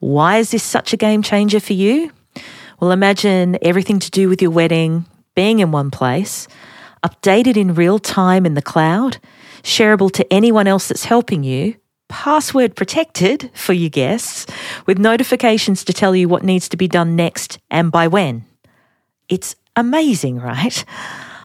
Why 0.00 0.38
is 0.38 0.50
this 0.50 0.64
such 0.64 0.92
a 0.92 0.96
game 0.96 1.22
changer 1.22 1.60
for 1.60 1.74
you? 1.74 2.10
Well, 2.80 2.92
imagine 2.92 3.58
everything 3.60 3.98
to 3.98 4.10
do 4.10 4.30
with 4.30 4.40
your 4.40 4.52
wedding 4.52 5.04
being 5.34 5.58
in 5.58 5.70
one 5.70 5.90
place, 5.90 6.48
updated 7.04 7.58
in 7.58 7.74
real 7.74 7.98
time 7.98 8.46
in 8.46 8.54
the 8.54 8.62
cloud, 8.62 9.18
shareable 9.62 10.10
to 10.12 10.32
anyone 10.32 10.66
else 10.66 10.88
that's 10.88 11.04
helping 11.04 11.44
you, 11.44 11.74
password 12.08 12.74
protected 12.74 13.50
for 13.52 13.74
your 13.74 13.90
guests, 13.90 14.46
with 14.86 14.98
notifications 14.98 15.84
to 15.84 15.92
tell 15.92 16.16
you 16.16 16.26
what 16.26 16.42
needs 16.42 16.70
to 16.70 16.78
be 16.78 16.88
done 16.88 17.16
next 17.16 17.58
and 17.70 17.92
by 17.92 18.08
when. 18.08 18.46
It's 19.28 19.56
amazing, 19.76 20.40
right? 20.40 20.82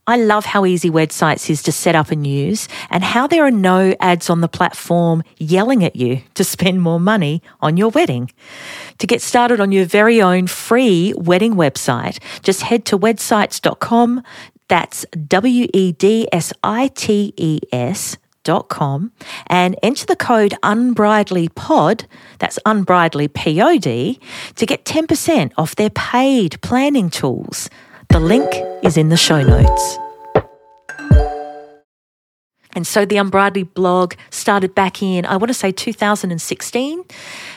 I 0.08 0.18
love 0.18 0.46
how 0.46 0.66
easy 0.66 0.92
WedSites 0.92 1.50
is 1.50 1.64
to 1.64 1.72
set 1.72 1.96
up 1.96 2.12
and 2.12 2.28
use, 2.28 2.68
and 2.92 3.04
how 3.04 3.26
there 3.26 3.44
are 3.44 3.52
no 3.52 3.96
ads 4.00 4.30
on 4.30 4.42
the 4.42 4.48
platform 4.48 5.24
yelling 5.38 5.84
at 5.84 5.96
you 5.96 6.22
to 6.36 6.44
spend 6.44 6.82
more 6.82 7.00
money 7.00 7.42
on 7.60 7.76
your 7.76 7.90
wedding. 7.90 8.32
To 9.00 9.08
get 9.08 9.22
started 9.22 9.60
on 9.60 9.72
your 9.72 9.86
very 9.86 10.22
own 10.22 10.46
free 10.46 11.14
wedding 11.18 11.56
website, 11.56 12.20
just 12.44 12.62
head 12.62 12.86
to 12.86 13.00
wedsites.com. 13.00 14.22
That's 14.68 15.06
W 15.28 15.68
E 15.74 15.92
D 15.92 16.28
S 16.32 16.54
I 16.64 16.90
T 16.90 17.34
E 17.38 17.60
S 17.72 18.18
com 18.70 19.12
and 19.48 19.76
enter 19.82 20.06
the 20.06 20.16
code 20.16 20.54
unbridelypod 20.62 22.06
that's 22.38 22.60
unbridelypod 22.60 24.20
to 24.56 24.66
get 24.66 24.86
10% 24.86 25.52
off 25.58 25.76
their 25.76 25.90
paid 25.90 26.62
planning 26.62 27.10
tools 27.10 27.70
the 28.16 28.22
link 28.22 28.50
is 28.82 28.96
in 28.96 29.10
the 29.10 29.18
show 29.18 29.44
notes. 29.44 29.98
And 32.74 32.88
so 32.88 33.04
the 33.04 33.18
Unbridely 33.18 33.64
blog 33.64 34.14
started 34.30 34.74
back 34.74 35.04
in, 35.04 35.26
I 35.26 35.36
want 35.36 35.50
to 35.50 35.54
say 35.54 35.74
2016. 35.74 37.04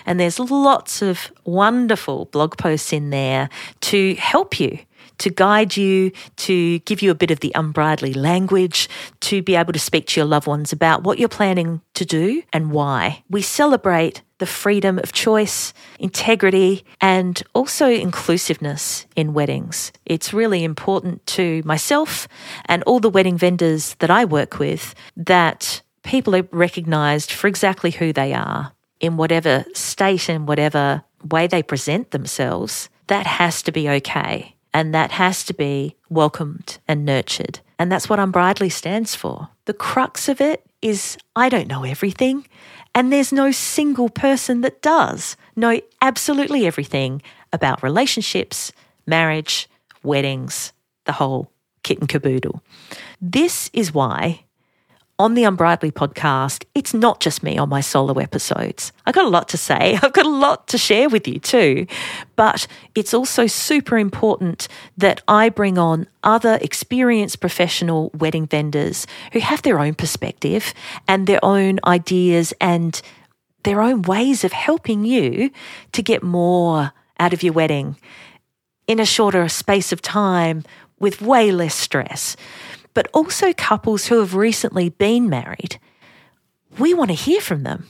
And 0.04 0.18
there's 0.18 0.40
lots 0.40 1.00
of 1.00 1.30
wonderful 1.44 2.24
blog 2.24 2.58
posts 2.58 2.92
in 2.92 3.10
there 3.10 3.48
to 3.82 4.16
help 4.16 4.58
you 4.58 4.80
to 5.18 5.30
guide 5.30 5.76
you, 5.76 6.12
to 6.36 6.78
give 6.80 7.02
you 7.02 7.10
a 7.10 7.14
bit 7.14 7.30
of 7.30 7.40
the 7.40 7.52
unbridely 7.54 8.14
language, 8.14 8.88
to 9.20 9.42
be 9.42 9.56
able 9.56 9.72
to 9.72 9.78
speak 9.78 10.06
to 10.06 10.20
your 10.20 10.26
loved 10.26 10.46
ones 10.46 10.72
about 10.72 11.02
what 11.02 11.18
you're 11.18 11.28
planning 11.28 11.80
to 11.94 12.04
do 12.04 12.42
and 12.52 12.70
why. 12.70 13.22
We 13.28 13.42
celebrate 13.42 14.22
the 14.38 14.46
freedom 14.46 14.98
of 14.98 15.12
choice, 15.12 15.72
integrity, 15.98 16.84
and 17.00 17.42
also 17.54 17.88
inclusiveness 17.90 19.06
in 19.16 19.34
weddings. 19.34 19.92
It's 20.06 20.32
really 20.32 20.64
important 20.64 21.26
to 21.26 21.62
myself 21.64 22.28
and 22.66 22.82
all 22.84 23.00
the 23.00 23.10
wedding 23.10 23.36
vendors 23.36 23.94
that 23.98 24.10
I 24.10 24.24
work 24.24 24.58
with 24.58 24.94
that 25.16 25.82
people 26.02 26.34
are 26.34 26.48
recognised 26.52 27.32
for 27.32 27.48
exactly 27.48 27.90
who 27.90 28.12
they 28.12 28.32
are 28.32 28.72
in 29.00 29.16
whatever 29.16 29.64
state 29.74 30.28
and 30.28 30.48
whatever 30.48 31.02
way 31.30 31.46
they 31.46 31.62
present 31.62 32.10
themselves. 32.10 32.88
That 33.08 33.26
has 33.26 33.62
to 33.62 33.72
be 33.72 33.88
okay. 33.88 34.54
And 34.74 34.94
that 34.94 35.12
has 35.12 35.44
to 35.44 35.54
be 35.54 35.96
welcomed 36.08 36.78
and 36.86 37.04
nurtured. 37.04 37.60
And 37.78 37.90
that's 37.90 38.08
what 38.08 38.18
Unbridely 38.18 38.68
stands 38.68 39.14
for. 39.14 39.48
The 39.64 39.72
crux 39.72 40.28
of 40.28 40.40
it 40.40 40.67
is 40.82 41.16
I 41.36 41.48
don't 41.48 41.68
know 41.68 41.84
everything. 41.84 42.46
And 42.94 43.12
there's 43.12 43.32
no 43.32 43.50
single 43.50 44.08
person 44.08 44.62
that 44.62 44.82
does 44.82 45.36
know 45.54 45.80
absolutely 46.00 46.66
everything 46.66 47.22
about 47.52 47.82
relationships, 47.82 48.72
marriage, 49.06 49.68
weddings, 50.02 50.72
the 51.04 51.12
whole 51.12 51.50
kit 51.82 51.98
and 51.98 52.08
caboodle. 52.08 52.62
This 53.20 53.70
is 53.72 53.94
why 53.94 54.44
on 55.18 55.34
the 55.34 55.44
Unbridely 55.44 55.90
podcast, 55.90 56.64
it's 56.74 56.94
not 56.94 57.18
just 57.20 57.42
me 57.42 57.58
on 57.58 57.68
my 57.68 57.80
solo 57.80 58.14
episodes. 58.14 58.92
I've 59.04 59.14
got 59.14 59.24
a 59.24 59.30
lot 59.30 59.48
to 59.48 59.56
say, 59.56 59.98
I've 60.02 60.12
got 60.12 60.26
a 60.26 60.30
lot 60.30 60.68
to 60.68 60.78
share 60.78 61.08
with 61.08 61.26
you 61.26 61.40
too. 61.40 61.86
But 62.36 62.66
it's 62.94 63.12
also 63.12 63.46
super 63.46 63.98
important 63.98 64.68
that 64.96 65.22
I 65.26 65.48
bring 65.48 65.76
on 65.76 66.06
other 66.22 66.58
experienced 66.60 67.40
professional 67.40 68.10
wedding 68.14 68.46
vendors 68.46 69.06
who 69.32 69.40
have 69.40 69.62
their 69.62 69.80
own 69.80 69.94
perspective 69.94 70.72
and 71.08 71.26
their 71.26 71.44
own 71.44 71.80
ideas 71.84 72.54
and 72.60 73.00
their 73.64 73.80
own 73.80 74.02
ways 74.02 74.44
of 74.44 74.52
helping 74.52 75.04
you 75.04 75.50
to 75.92 76.02
get 76.02 76.22
more 76.22 76.92
out 77.18 77.32
of 77.32 77.42
your 77.42 77.52
wedding 77.52 77.96
in 78.86 79.00
a 79.00 79.04
shorter 79.04 79.48
space 79.48 79.92
of 79.92 80.00
time 80.00 80.62
with 81.00 81.20
way 81.20 81.50
less 81.50 81.74
stress 81.74 82.36
but 82.94 83.08
also 83.12 83.52
couples 83.52 84.06
who 84.06 84.18
have 84.18 84.34
recently 84.34 84.88
been 84.88 85.28
married. 85.28 85.78
We 86.78 86.94
want 86.94 87.10
to 87.10 87.14
hear 87.14 87.40
from 87.40 87.62
them. 87.62 87.86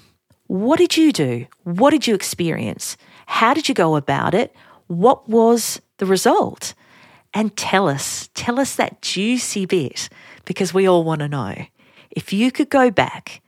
What 0.47 0.79
did 0.79 0.97
you 0.97 1.13
do? 1.13 1.47
What 1.65 1.91
did 1.91 2.07
you 2.07 2.15
experience? 2.15 2.97
How 3.27 3.53
did 3.55 3.69
you 3.69 3.75
go 3.75 3.97
about 3.97 4.35
it? 4.35 4.55
What 4.87 5.29
was 5.29 5.81
the 5.99 6.07
result? 6.07 6.75
And 7.35 7.55
tell 7.57 7.89
us, 7.89 8.31
tell 8.35 8.59
us 8.59 8.77
that 8.77 9.03
juicy 9.03 9.67
bit 9.67 10.09
because 10.45 10.73
we 10.73 10.89
all 10.89 11.05
want 11.05 11.21
to 11.21 11.29
know. 11.29 11.55
If 12.11 12.33
you 12.33 12.51
could 12.51 12.71
go 12.71 12.91
back 12.91 13.43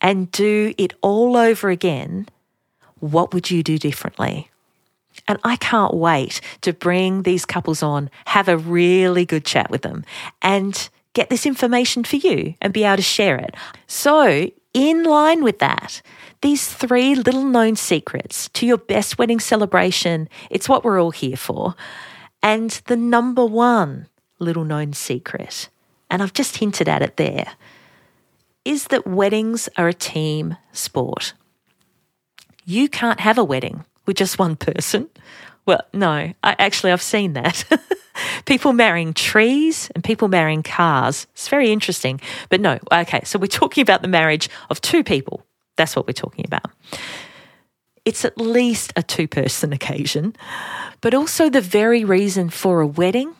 and 0.00 0.30
do 0.30 0.72
it 0.78 0.94
all 1.02 1.36
over 1.36 1.68
again, 1.68 2.26
what 3.00 3.34
would 3.34 3.50
you 3.50 3.62
do 3.62 3.78
differently? 3.78 4.50
And 5.28 5.38
I 5.44 5.56
can't 5.56 5.94
wait 5.94 6.40
to 6.62 6.72
bring 6.72 7.22
these 7.22 7.44
couples 7.44 7.82
on, 7.82 8.10
have 8.26 8.48
a 8.48 8.56
really 8.56 9.24
good 9.24 9.44
chat 9.44 9.70
with 9.70 9.82
them, 9.82 10.04
and 10.40 10.88
get 11.16 11.30
this 11.30 11.46
information 11.46 12.04
for 12.04 12.16
you 12.16 12.54
and 12.60 12.74
be 12.74 12.84
able 12.84 12.96
to 12.96 13.02
share 13.02 13.36
it. 13.36 13.54
So, 13.86 14.50
in 14.74 15.02
line 15.04 15.42
with 15.42 15.58
that, 15.60 16.02
these 16.42 16.68
three 16.68 17.14
little 17.14 17.44
known 17.44 17.74
secrets 17.74 18.50
to 18.50 18.66
your 18.66 18.76
best 18.76 19.18
wedding 19.18 19.40
celebration, 19.40 20.28
it's 20.50 20.68
what 20.68 20.84
we're 20.84 21.00
all 21.00 21.10
here 21.10 21.38
for. 21.38 21.74
And 22.42 22.70
the 22.86 22.96
number 22.96 23.46
one 23.46 24.08
little 24.38 24.64
known 24.64 24.92
secret, 24.92 25.70
and 26.10 26.22
I've 26.22 26.34
just 26.34 26.58
hinted 26.58 26.86
at 26.86 27.00
it 27.00 27.16
there, 27.16 27.52
is 28.66 28.88
that 28.88 29.06
weddings 29.06 29.70
are 29.78 29.88
a 29.88 29.94
team 29.94 30.58
sport. 30.72 31.32
You 32.66 32.90
can't 32.90 33.20
have 33.20 33.38
a 33.38 33.44
wedding 33.44 33.86
with 34.04 34.18
just 34.18 34.38
one 34.38 34.56
person. 34.56 35.08
Well, 35.64 35.80
no, 35.94 36.34
I, 36.44 36.56
actually, 36.58 36.92
I've 36.92 37.00
seen 37.00 37.32
that. 37.32 37.64
people 38.44 38.72
marrying 38.72 39.14
trees 39.14 39.90
and 39.94 40.02
people 40.02 40.28
marrying 40.28 40.62
cars. 40.62 41.26
It's 41.32 41.48
very 41.48 41.72
interesting. 41.72 42.20
But 42.48 42.60
no, 42.60 42.78
okay, 42.92 43.20
so 43.24 43.38
we're 43.38 43.46
talking 43.46 43.82
about 43.82 44.02
the 44.02 44.08
marriage 44.08 44.48
of 44.70 44.80
two 44.80 45.04
people. 45.04 45.44
That's 45.76 45.94
what 45.94 46.06
we're 46.06 46.12
talking 46.12 46.44
about. 46.46 46.70
It's 48.04 48.24
at 48.24 48.38
least 48.38 48.92
a 48.96 49.02
two 49.02 49.26
person 49.28 49.72
occasion, 49.72 50.36
but 51.00 51.14
also 51.14 51.50
the 51.50 51.60
very 51.60 52.04
reason 52.04 52.50
for 52.50 52.80
a 52.80 52.86
wedding 52.86 53.34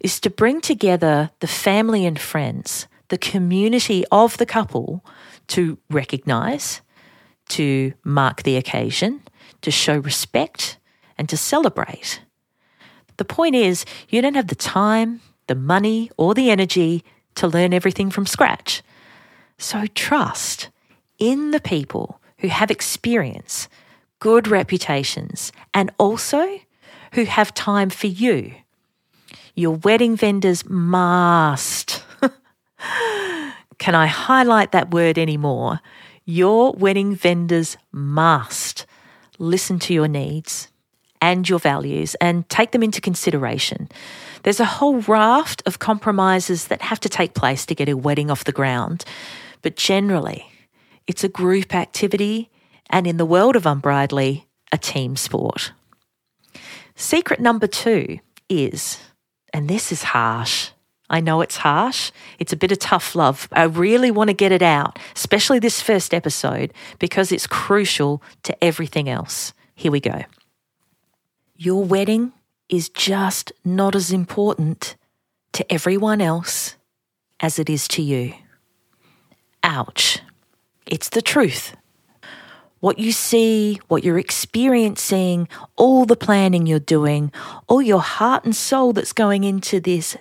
is 0.00 0.18
to 0.20 0.30
bring 0.30 0.60
together 0.60 1.30
the 1.40 1.46
family 1.46 2.06
and 2.06 2.18
friends, 2.18 2.88
the 3.08 3.18
community 3.18 4.04
of 4.10 4.36
the 4.38 4.46
couple 4.46 5.04
to 5.48 5.78
recognize, 5.90 6.80
to 7.50 7.92
mark 8.04 8.42
the 8.42 8.56
occasion, 8.56 9.20
to 9.62 9.70
show 9.70 9.98
respect, 9.98 10.78
and 11.18 11.28
to 11.28 11.36
celebrate. 11.36 12.22
The 13.20 13.26
point 13.26 13.54
is, 13.54 13.84
you 14.08 14.22
don't 14.22 14.34
have 14.34 14.46
the 14.46 14.54
time, 14.54 15.20
the 15.46 15.54
money, 15.54 16.10
or 16.16 16.32
the 16.32 16.48
energy 16.48 17.04
to 17.34 17.46
learn 17.46 17.74
everything 17.74 18.10
from 18.10 18.24
scratch. 18.24 18.82
So 19.58 19.84
trust 19.94 20.70
in 21.18 21.50
the 21.50 21.60
people 21.60 22.18
who 22.38 22.48
have 22.48 22.70
experience, 22.70 23.68
good 24.20 24.48
reputations, 24.48 25.52
and 25.74 25.90
also 25.98 26.60
who 27.12 27.24
have 27.24 27.52
time 27.52 27.90
for 27.90 28.06
you. 28.06 28.54
Your 29.54 29.76
wedding 29.76 30.16
vendors 30.16 30.66
must. 30.66 32.02
Can 33.78 33.94
I 33.94 34.06
highlight 34.06 34.72
that 34.72 34.92
word 34.92 35.18
anymore? 35.18 35.80
Your 36.24 36.72
wedding 36.72 37.14
vendors 37.14 37.76
must 37.92 38.86
listen 39.38 39.78
to 39.80 39.92
your 39.92 40.08
needs, 40.08 40.68
and 41.20 41.48
your 41.48 41.58
values 41.58 42.14
and 42.20 42.48
take 42.48 42.72
them 42.72 42.82
into 42.82 43.00
consideration. 43.00 43.88
There's 44.42 44.60
a 44.60 44.64
whole 44.64 45.00
raft 45.02 45.62
of 45.66 45.78
compromises 45.78 46.68
that 46.68 46.82
have 46.82 47.00
to 47.00 47.08
take 47.08 47.34
place 47.34 47.66
to 47.66 47.74
get 47.74 47.88
a 47.88 47.96
wedding 47.96 48.30
off 48.30 48.44
the 48.44 48.52
ground, 48.52 49.04
but 49.62 49.76
generally, 49.76 50.46
it's 51.06 51.24
a 51.24 51.28
group 51.28 51.74
activity 51.74 52.50
and 52.88 53.06
in 53.06 53.16
the 53.16 53.26
world 53.26 53.56
of 53.56 53.66
Unbridely, 53.66 54.46
a 54.72 54.78
team 54.78 55.16
sport. 55.16 55.72
Secret 56.96 57.40
number 57.40 57.66
two 57.66 58.18
is, 58.48 58.98
and 59.52 59.68
this 59.68 59.92
is 59.92 60.02
harsh. 60.02 60.70
I 61.08 61.20
know 61.20 61.40
it's 61.40 61.56
harsh. 61.56 62.12
It's 62.38 62.52
a 62.52 62.56
bit 62.56 62.72
of 62.72 62.78
tough 62.78 63.14
love. 63.14 63.48
I 63.52 63.64
really 63.64 64.10
want 64.10 64.28
to 64.28 64.34
get 64.34 64.52
it 64.52 64.62
out, 64.62 64.98
especially 65.16 65.58
this 65.58 65.80
first 65.80 66.14
episode, 66.14 66.72
because 66.98 67.32
it's 67.32 67.46
crucial 67.46 68.22
to 68.44 68.64
everything 68.64 69.08
else. 69.08 69.52
Here 69.74 69.90
we 69.90 70.00
go. 70.00 70.22
Your 71.62 71.84
wedding 71.84 72.32
is 72.70 72.88
just 72.88 73.52
not 73.66 73.94
as 73.94 74.12
important 74.12 74.96
to 75.52 75.70
everyone 75.70 76.22
else 76.22 76.76
as 77.38 77.58
it 77.58 77.68
is 77.68 77.86
to 77.88 78.00
you. 78.00 78.32
Ouch. 79.62 80.20
It's 80.86 81.10
the 81.10 81.20
truth. 81.20 81.76
What 82.78 82.98
you 82.98 83.12
see, 83.12 83.78
what 83.88 84.04
you're 84.04 84.18
experiencing, 84.18 85.50
all 85.76 86.06
the 86.06 86.16
planning 86.16 86.66
you're 86.66 86.78
doing, 86.78 87.30
all 87.66 87.82
your 87.82 88.00
heart 88.00 88.46
and 88.46 88.56
soul 88.56 88.94
that's 88.94 89.12
going 89.12 89.44
into 89.44 89.80
this 89.80 90.16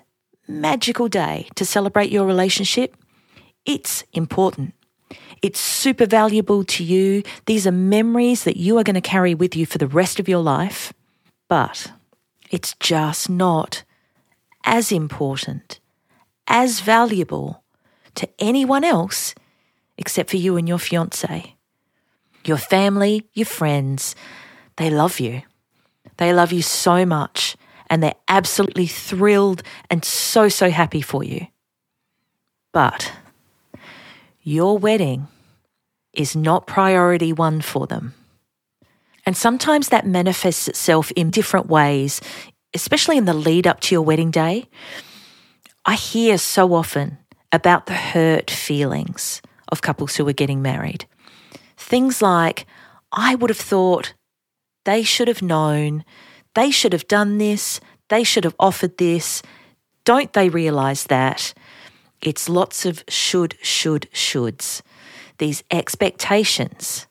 magical 0.46 1.08
day 1.08 1.48
to 1.55 1.63
celebrate 1.63 2.12
your 2.12 2.25
relationship, 2.25 2.98
it's 3.65 4.03
important. 4.12 4.74
It's 5.41 5.62
super 5.62 6.05
valuable 6.05 6.65
to 6.65 6.84
you. 6.84 7.24
These 7.46 7.65
are 7.65 7.72
memories 7.72 8.43
that 8.43 8.58
you 8.58 8.77
are 8.77 8.84
going 8.84 8.96
to 8.96 9.10
carry 9.15 9.36
with 9.36 9.55
you 9.55 9.65
for 9.65 9.77
the 9.77 9.88
rest 9.88 10.19
of 10.19 10.27
your 10.27 10.43
life. 10.43 10.91
But 11.49 11.91
it's 12.49 12.75
just 12.79 13.29
not 13.29 13.83
as 14.63 14.91
important, 14.91 15.79
as 16.47 16.79
valuable 16.79 17.63
to 18.15 18.29
anyone 18.39 18.83
else 18.83 19.35
except 19.97 20.29
for 20.29 20.37
you 20.37 20.55
and 20.55 20.67
your 20.69 20.79
fiance. 20.79 21.55
Your 22.45 22.57
family, 22.57 23.27
your 23.33 23.45
friends, 23.45 24.15
they 24.77 24.89
love 24.89 25.19
you. 25.19 25.41
They 26.17 26.33
love 26.33 26.53
you 26.53 26.61
so 26.61 27.05
much 27.05 27.57
and 27.89 28.03
they're 28.03 28.13
absolutely 28.27 28.87
thrilled 28.87 29.63
and 29.89 30.05
so, 30.05 30.47
so 30.49 30.69
happy 30.69 31.01
for 31.01 31.23
you. 31.23 31.47
But 32.71 33.11
your 34.41 34.77
wedding 34.77 35.27
is 36.13 36.35
not 36.35 36.67
priority 36.67 37.33
one 37.33 37.61
for 37.61 37.87
them. 37.87 38.13
And 39.25 39.35
sometimes 39.35 39.89
that 39.89 40.07
manifests 40.07 40.67
itself 40.67 41.11
in 41.11 41.29
different 41.29 41.67
ways, 41.67 42.21
especially 42.73 43.17
in 43.17 43.25
the 43.25 43.33
lead 43.33 43.67
up 43.67 43.79
to 43.81 43.95
your 43.95 44.01
wedding 44.01 44.31
day. 44.31 44.65
I 45.85 45.95
hear 45.95 46.38
so 46.38 46.73
often 46.73 47.17
about 47.51 47.85
the 47.85 47.93
hurt 47.93 48.51
feelings 48.51 49.41
of 49.71 49.81
couples 49.81 50.15
who 50.15 50.27
are 50.27 50.33
getting 50.33 50.61
married. 50.61 51.05
Things 51.77 52.21
like, 52.21 52.65
I 53.11 53.35
would 53.35 53.49
have 53.49 53.57
thought 53.57 54.13
they 54.85 55.03
should 55.03 55.27
have 55.27 55.41
known, 55.41 56.03
they 56.55 56.71
should 56.71 56.93
have 56.93 57.07
done 57.07 57.38
this, 57.38 57.79
they 58.09 58.23
should 58.23 58.43
have 58.43 58.55
offered 58.59 58.97
this. 58.97 59.41
Don't 60.03 60.33
they 60.33 60.49
realise 60.49 61.03
that? 61.05 61.53
It's 62.21 62.49
lots 62.49 62.85
of 62.85 63.03
should, 63.07 63.55
should, 63.61 64.07
shoulds. 64.11 64.81
These 65.38 65.63
expectations 65.71 67.07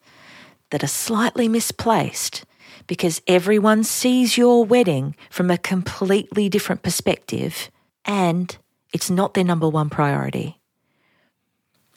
that 0.70 0.84
are 0.84 0.88
slightly 0.88 1.48
misplaced 1.48 2.44
because 2.86 3.22
everyone 3.26 3.84
sees 3.84 4.36
your 4.36 4.64
wedding 4.64 5.14
from 5.30 5.50
a 5.50 5.58
completely 5.58 6.48
different 6.48 6.82
perspective 6.82 7.70
and 8.04 8.56
it's 8.92 9.10
not 9.10 9.34
their 9.34 9.44
number 9.44 9.68
one 9.68 9.90
priority. 9.90 10.58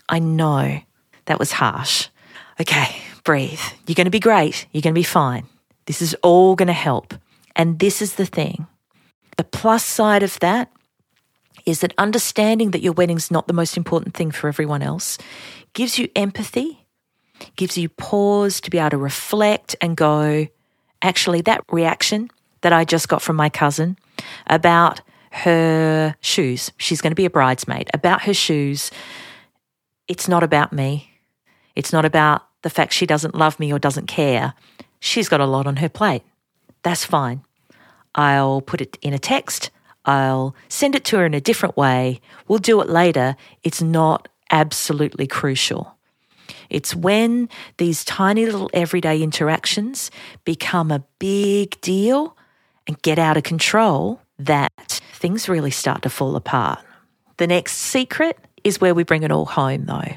I 0.09 0.19
know 0.19 0.81
that 1.25 1.39
was 1.39 1.53
harsh. 1.53 2.09
Okay, 2.59 2.95
breathe. 3.23 3.61
You're 3.87 3.95
going 3.95 4.05
to 4.05 4.11
be 4.11 4.19
great. 4.19 4.67
You're 4.71 4.81
going 4.81 4.93
to 4.93 4.99
be 4.99 5.03
fine. 5.03 5.45
This 5.85 6.01
is 6.01 6.15
all 6.21 6.55
going 6.55 6.67
to 6.67 6.73
help. 6.73 7.13
And 7.55 7.79
this 7.79 8.01
is 8.01 8.15
the 8.15 8.25
thing 8.25 8.67
the 9.37 9.43
plus 9.45 9.83
side 9.83 10.23
of 10.23 10.39
that 10.39 10.71
is 11.65 11.79
that 11.79 11.93
understanding 11.97 12.71
that 12.71 12.81
your 12.81 12.93
wedding's 12.93 13.31
not 13.31 13.47
the 13.47 13.53
most 13.53 13.77
important 13.77 14.13
thing 14.13 14.29
for 14.29 14.47
everyone 14.47 14.81
else 14.81 15.17
gives 15.73 15.97
you 15.97 16.09
empathy, 16.15 16.80
gives 17.55 17.77
you 17.77 17.89
pause 17.89 18.61
to 18.61 18.69
be 18.69 18.77
able 18.77 18.91
to 18.91 18.97
reflect 18.97 19.75
and 19.81 19.97
go, 19.97 20.47
actually, 21.01 21.41
that 21.41 21.63
reaction 21.71 22.29
that 22.61 22.73
I 22.73 22.85
just 22.85 23.07
got 23.07 23.21
from 23.21 23.35
my 23.35 23.49
cousin 23.49 23.97
about 24.47 25.01
her 25.31 26.15
shoes, 26.21 26.71
she's 26.77 27.01
going 27.01 27.11
to 27.11 27.15
be 27.15 27.25
a 27.25 27.29
bridesmaid, 27.29 27.89
about 27.93 28.23
her 28.23 28.33
shoes, 28.33 28.91
it's 30.07 30.27
not 30.27 30.43
about 30.43 30.73
me. 30.73 31.09
It's 31.75 31.93
not 31.93 32.03
about 32.03 32.45
the 32.63 32.69
fact 32.69 32.93
she 32.93 33.05
doesn't 33.05 33.33
love 33.33 33.59
me 33.59 33.71
or 33.71 33.79
doesn't 33.79 34.07
care. 34.07 34.53
She's 34.99 35.29
got 35.29 35.39
a 35.39 35.45
lot 35.45 35.67
on 35.67 35.77
her 35.77 35.89
plate. 35.89 36.23
That's 36.83 37.05
fine. 37.05 37.43
I'll 38.13 38.61
put 38.61 38.81
it 38.81 38.97
in 39.01 39.13
a 39.13 39.19
text. 39.19 39.71
I'll 40.05 40.53
send 40.67 40.95
it 40.95 41.05
to 41.05 41.17
her 41.17 41.25
in 41.25 41.33
a 41.33 41.41
different 41.41 41.77
way. 41.77 42.19
We'll 42.47 42.59
do 42.59 42.81
it 42.81 42.89
later. 42.89 43.35
It's 43.63 43.81
not 43.81 44.27
absolutely 44.51 45.27
crucial. 45.27 45.95
It's 46.71 46.95
when 46.95 47.49
these 47.77 48.03
tiny 48.05 48.45
little 48.45 48.69
everyday 48.73 49.21
interactions 49.21 50.09
become 50.45 50.89
a 50.89 51.03
big 51.19 51.79
deal 51.81 52.35
and 52.87 52.99
get 53.01 53.19
out 53.19 53.37
of 53.37 53.43
control 53.43 54.21
that 54.39 55.01
things 55.13 55.47
really 55.49 55.69
start 55.69 56.01
to 56.03 56.09
fall 56.09 56.35
apart. 56.35 56.79
The 57.37 57.47
next 57.47 57.73
secret 57.73 58.37
is 58.63 58.79
where 58.79 58.95
we 58.95 59.03
bring 59.03 59.23
it 59.23 59.31
all 59.31 59.45
home, 59.45 59.85
though. 59.85 60.15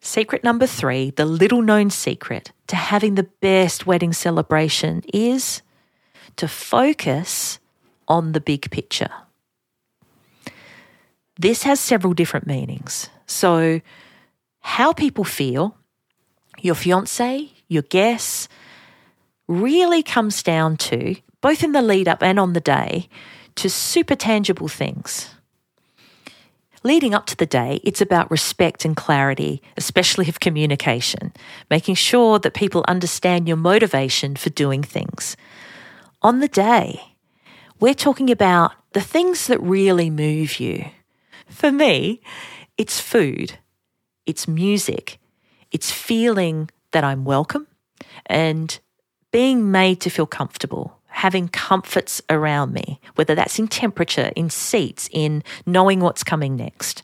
Secret 0.00 0.44
number 0.44 0.66
three, 0.66 1.10
the 1.10 1.24
little 1.24 1.62
known 1.62 1.90
secret 1.90 2.52
to 2.66 2.76
having 2.76 3.14
the 3.14 3.28
best 3.40 3.86
wedding 3.86 4.12
celebration 4.12 5.02
is 5.12 5.62
to 6.36 6.48
focus 6.48 7.58
on 8.08 8.32
the 8.32 8.40
big 8.40 8.70
picture. 8.70 9.10
This 11.38 11.62
has 11.64 11.80
several 11.80 12.12
different 12.14 12.46
meanings. 12.46 13.08
So, 13.26 13.80
how 14.64 14.94
people 14.94 15.24
feel, 15.24 15.76
your 16.58 16.74
fiance, 16.74 17.52
your 17.68 17.82
guests, 17.82 18.48
really 19.46 20.02
comes 20.02 20.42
down 20.42 20.78
to, 20.78 21.14
both 21.42 21.62
in 21.62 21.72
the 21.72 21.82
lead 21.82 22.08
up 22.08 22.22
and 22.22 22.40
on 22.40 22.54
the 22.54 22.62
day, 22.62 23.08
to 23.56 23.68
super 23.68 24.16
tangible 24.16 24.66
things. 24.66 25.34
Leading 26.82 27.14
up 27.14 27.26
to 27.26 27.36
the 27.36 27.46
day, 27.46 27.78
it's 27.84 28.00
about 28.00 28.30
respect 28.30 28.86
and 28.86 28.96
clarity, 28.96 29.62
especially 29.76 30.28
of 30.30 30.40
communication, 30.40 31.32
making 31.70 31.94
sure 31.94 32.38
that 32.38 32.54
people 32.54 32.84
understand 32.88 33.46
your 33.46 33.58
motivation 33.58 34.34
for 34.34 34.48
doing 34.48 34.82
things. 34.82 35.36
On 36.22 36.40
the 36.40 36.48
day, 36.48 37.00
we're 37.80 37.94
talking 37.94 38.30
about 38.30 38.72
the 38.92 39.02
things 39.02 39.46
that 39.46 39.60
really 39.60 40.08
move 40.08 40.58
you. 40.58 40.86
For 41.48 41.70
me, 41.70 42.22
it's 42.78 42.98
food 42.98 43.58
it's 44.26 44.48
music, 44.48 45.18
it's 45.72 45.90
feeling 45.90 46.70
that 46.92 47.04
I'm 47.04 47.24
welcome 47.24 47.66
and 48.26 48.78
being 49.30 49.70
made 49.70 50.00
to 50.02 50.10
feel 50.10 50.26
comfortable, 50.26 50.98
having 51.08 51.48
comforts 51.48 52.22
around 52.30 52.72
me, 52.72 53.00
whether 53.16 53.34
that's 53.34 53.58
in 53.58 53.68
temperature, 53.68 54.30
in 54.36 54.48
seats, 54.48 55.08
in 55.12 55.42
knowing 55.66 56.00
what's 56.00 56.22
coming 56.22 56.56
next. 56.56 57.02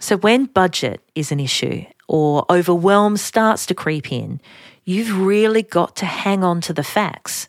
So 0.00 0.16
when 0.16 0.46
budget 0.46 1.00
is 1.14 1.32
an 1.32 1.40
issue 1.40 1.84
or 2.08 2.44
overwhelm 2.50 3.16
starts 3.16 3.66
to 3.66 3.74
creep 3.74 4.12
in, 4.12 4.40
you've 4.84 5.18
really 5.18 5.62
got 5.62 5.96
to 5.96 6.06
hang 6.06 6.42
on 6.42 6.60
to 6.62 6.72
the 6.72 6.84
facts, 6.84 7.48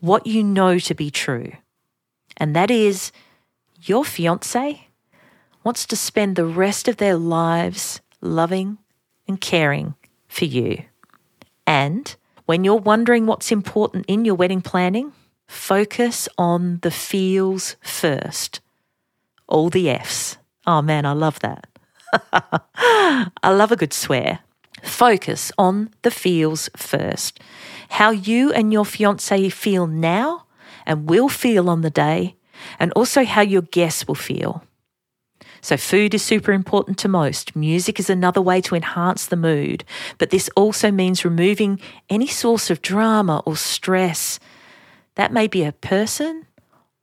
what 0.00 0.26
you 0.26 0.42
know 0.42 0.78
to 0.78 0.94
be 0.94 1.10
true. 1.10 1.52
And 2.36 2.54
that 2.54 2.70
is 2.70 3.12
your 3.82 4.04
fiance 4.04 4.86
wants 5.64 5.86
to 5.86 5.96
spend 5.96 6.36
the 6.36 6.46
rest 6.46 6.86
of 6.86 6.98
their 6.98 7.16
lives 7.16 8.00
loving 8.20 8.78
and 9.28 9.40
caring 9.40 9.94
for 10.28 10.44
you. 10.44 10.84
And 11.66 12.14
when 12.46 12.64
you're 12.64 12.76
wondering 12.76 13.26
what's 13.26 13.50
important 13.50 14.04
in 14.08 14.24
your 14.24 14.34
wedding 14.34 14.62
planning, 14.62 15.12
focus 15.48 16.28
on 16.38 16.78
the 16.82 16.90
feels 16.90 17.76
first. 17.82 18.60
All 19.48 19.70
the 19.70 19.90
F's. 19.90 20.38
Oh 20.66 20.82
man, 20.82 21.06
I 21.06 21.12
love 21.12 21.38
that. 21.40 21.66
I 22.32 23.50
love 23.50 23.72
a 23.72 23.76
good 23.76 23.92
swear. 23.92 24.40
Focus 24.82 25.52
on 25.58 25.90
the 26.02 26.10
feels 26.10 26.68
first. 26.76 27.40
How 27.90 28.10
you 28.10 28.52
and 28.52 28.72
your 28.72 28.84
fiance 28.84 29.48
feel 29.48 29.86
now 29.86 30.44
and 30.84 31.08
will 31.08 31.28
feel 31.28 31.68
on 31.68 31.80
the 31.80 31.90
day, 31.90 32.36
and 32.78 32.92
also 32.92 33.24
how 33.24 33.42
your 33.42 33.62
guests 33.62 34.06
will 34.06 34.14
feel. 34.14 34.62
So, 35.66 35.76
food 35.76 36.14
is 36.14 36.22
super 36.22 36.52
important 36.52 36.96
to 36.98 37.08
most. 37.08 37.56
Music 37.56 37.98
is 37.98 38.08
another 38.08 38.40
way 38.40 38.60
to 38.60 38.76
enhance 38.76 39.26
the 39.26 39.34
mood, 39.34 39.82
but 40.16 40.30
this 40.30 40.48
also 40.54 40.92
means 40.92 41.24
removing 41.24 41.80
any 42.08 42.28
source 42.28 42.70
of 42.70 42.82
drama 42.82 43.42
or 43.44 43.56
stress. 43.56 44.38
That 45.16 45.32
may 45.32 45.48
be 45.48 45.64
a 45.64 45.72
person 45.72 46.46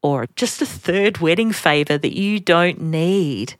or 0.01 0.27
just 0.37 0.61
a 0.61 0.65
third 0.65 1.17
wedding 1.17 1.51
favour 1.51 1.97
that 1.97 2.15
you 2.15 2.39
don't 2.39 2.79
need. 2.79 3.55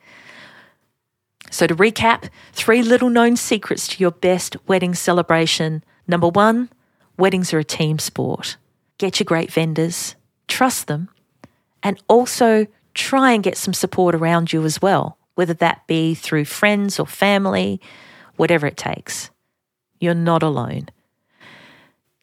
So, 1.52 1.68
to 1.68 1.76
recap, 1.76 2.30
three 2.54 2.82
little 2.82 3.10
known 3.10 3.36
secrets 3.36 3.90
to 3.90 4.00
your 4.00 4.12
best 4.12 4.56
wedding 4.70 4.96
celebration. 4.96 5.84
Number 6.08 6.30
one, 6.30 6.70
weddings 7.18 7.54
are 7.54 7.60
a 7.60 7.66
team 7.66 8.00
sport. 8.00 8.56
get 9.00 9.20
your 9.20 9.26
great 9.26 9.52
vendors, 9.52 10.16
trust 10.48 10.88
them, 10.88 11.10
and 11.84 12.02
also 12.08 12.68
try 12.94 13.32
and 13.32 13.44
get 13.44 13.58
some 13.58 13.74
support 13.74 14.16
around 14.16 14.54
you 14.54 14.64
as 14.66 14.82
well, 14.82 15.18
whether 15.36 15.54
that 15.56 15.86
be 15.88 16.14
through 16.14 16.46
friends 16.46 17.00
or 17.00 17.08
family, 17.08 17.82
whatever 18.36 18.68
it 18.68 18.78
takes. 18.78 19.30
You're 20.00 20.14
not 20.14 20.44
alone. 20.44 20.90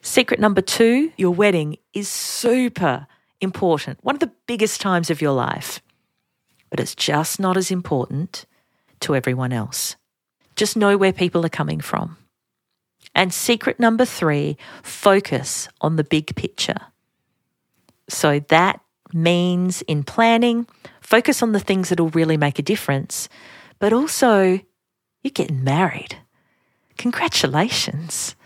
Secret 0.02 0.40
number 0.40 0.60
two 0.62 1.12
your 1.16 1.32
wedding 1.32 1.76
is 1.92 2.08
super 2.08 3.06
important, 3.40 3.98
one 4.02 4.14
of 4.14 4.20
the 4.20 4.32
biggest 4.46 4.80
times 4.80 5.10
of 5.10 5.20
your 5.20 5.32
life, 5.32 5.80
but 6.68 6.80
it's 6.80 6.94
just 6.94 7.40
not 7.40 7.56
as 7.56 7.70
important 7.70 8.46
to 9.00 9.14
everyone 9.14 9.52
else. 9.52 9.96
Just 10.56 10.76
know 10.76 10.96
where 10.96 11.12
people 11.12 11.44
are 11.44 11.50
coming 11.50 11.80
from. 11.80 12.16
And 13.14 13.32
secret 13.32 13.80
number 13.80 14.04
three 14.04 14.56
focus 14.82 15.68
on 15.80 15.96
the 15.96 16.04
big 16.04 16.36
picture. 16.36 16.78
So 18.08 18.40
that 18.48 18.80
means 19.12 19.82
in 19.82 20.04
planning, 20.04 20.66
focus 21.00 21.42
on 21.42 21.52
the 21.52 21.60
things 21.60 21.88
that 21.88 22.00
will 22.00 22.10
really 22.10 22.36
make 22.36 22.58
a 22.58 22.62
difference, 22.62 23.28
but 23.78 23.92
also 23.92 24.60
you're 25.22 25.32
getting 25.32 25.64
married. 25.64 26.16
Congratulations. 26.98 28.36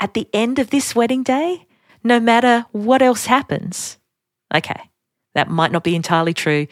At 0.00 0.14
the 0.14 0.28
end 0.32 0.58
of 0.58 0.70
this 0.70 0.94
wedding 0.94 1.22
day, 1.22 1.66
no 2.02 2.20
matter 2.20 2.66
what 2.72 3.02
else 3.02 3.26
happens, 3.26 3.98
okay, 4.54 4.90
that 5.34 5.48
might 5.48 5.72
not 5.72 5.84
be 5.84 5.96
entirely 5.96 6.34
true. 6.34 6.66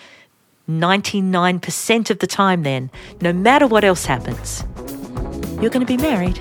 99% 0.69 2.11
of 2.11 2.19
the 2.19 2.27
time, 2.27 2.63
then, 2.63 2.91
no 3.21 3.33
matter 3.33 3.67
what 3.67 3.85
else 3.85 4.05
happens, 4.05 4.65
you're 5.61 5.71
going 5.71 5.85
to 5.85 5.87
be 5.87 5.97
married. 5.97 6.39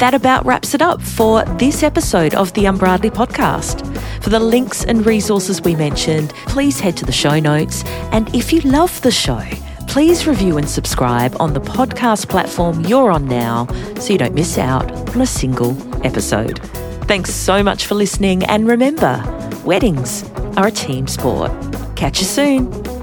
That 0.00 0.14
about 0.14 0.46
wraps 0.46 0.72
it 0.72 0.80
up 0.80 1.02
for 1.02 1.44
this 1.58 1.82
episode 1.82 2.34
of 2.34 2.54
the 2.54 2.64
Unbridely 2.64 3.10
podcast. 3.10 3.86
For 4.22 4.30
the 4.30 4.40
links 4.40 4.82
and 4.82 5.04
resources 5.04 5.60
we 5.60 5.76
mentioned, 5.76 6.30
please 6.46 6.80
head 6.80 6.96
to 6.96 7.04
the 7.04 7.12
show 7.12 7.38
notes. 7.38 7.84
And 8.10 8.34
if 8.34 8.50
you 8.50 8.62
love 8.62 8.98
the 9.02 9.10
show, 9.10 9.42
please 9.88 10.26
review 10.26 10.56
and 10.56 10.66
subscribe 10.66 11.36
on 11.38 11.52
the 11.52 11.60
podcast 11.60 12.30
platform 12.30 12.82
you're 12.86 13.10
on 13.10 13.26
now 13.26 13.66
so 13.98 14.14
you 14.14 14.18
don't 14.18 14.34
miss 14.34 14.56
out 14.56 14.90
on 15.10 15.20
a 15.20 15.26
single 15.26 15.76
episode. 16.02 16.60
Thanks 17.04 17.34
so 17.34 17.62
much 17.62 17.84
for 17.84 17.94
listening. 17.94 18.42
And 18.44 18.66
remember, 18.66 19.22
weddings 19.66 20.26
are 20.56 20.68
a 20.68 20.72
team 20.72 21.08
sport. 21.08 21.52
Catch 21.94 22.20
you 22.20 22.26
soon. 22.26 22.99